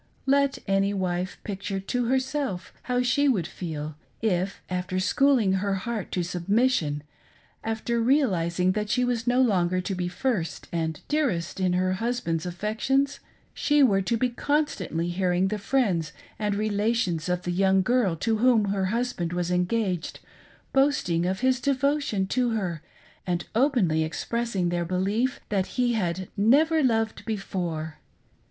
Let 0.25 0.57
any 0.65 0.95
wife 0.95 1.37
picture 1.43 1.79
to 1.79 2.05
herself 2.05 2.73
how 2.89 3.03
she 3.03 3.29
would 3.29 3.45
feel, 3.45 3.93
if 4.19 4.59
after 4.67 4.99
schooling 4.99 5.51
her 5.53 5.75
heart 5.75 6.11
to 6.13 6.23
submission, 6.23 7.03
after 7.63 8.01
realising 8.01 8.71
that 8.71 8.89
she 8.89 9.05
was 9.05 9.27
no 9.27 9.39
longer 9.39 9.79
to 9.81 9.93
be 9.93 10.07
first 10.07 10.67
and 10.71 10.99
dearest 11.07 11.59
in 11.59 11.73
her 11.73 11.93
husband's 11.93 12.47
affections, 12.47 13.19
she 13.53 13.83
were 13.83 14.01
to 14.01 14.17
be 14.17 14.29
constantly 14.29 15.09
hearing 15.09 15.49
the 15.49 15.59
friends 15.59 16.13
and 16.39 16.55
relations 16.55 17.29
of 17.29 17.43
the 17.43 17.51
young 17.51 17.83
girl 17.83 18.15
to 18.15 18.37
whom 18.37 18.65
her 18.69 18.85
husband 18.85 19.31
was 19.33 19.51
engaged 19.51 20.19
boasting 20.73 21.27
of 21.27 21.41
his 21.41 21.59
devotion 21.59 22.25
to 22.25 22.49
her 22.55 22.81
and 23.27 23.45
openly 23.53 24.03
expressing 24.03 24.69
their 24.69 24.83
belief 24.83 25.39
that 25.49 25.67
he 25.77 25.93
had 25.93 26.27
never 26.35 26.81
loved 26.81 27.23
before 27.23 27.99